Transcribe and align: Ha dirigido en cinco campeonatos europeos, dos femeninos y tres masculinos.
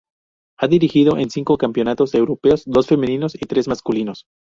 Ha 0.57 0.67
dirigido 0.67 1.19
en 1.19 1.29
cinco 1.29 1.59
campeonatos 1.59 2.15
europeos, 2.15 2.63
dos 2.65 2.87
femeninos 2.87 3.35
y 3.39 3.45
tres 3.45 3.67
masculinos. 3.67 4.25